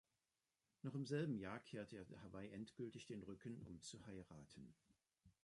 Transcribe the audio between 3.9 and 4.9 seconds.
heiraten.